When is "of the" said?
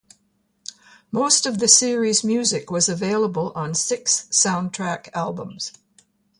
1.45-1.67